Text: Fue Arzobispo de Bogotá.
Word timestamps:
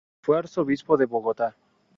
Fue 0.23 0.35
Arzobispo 0.39 0.97
de 0.97 1.05
Bogotá. 1.05 1.55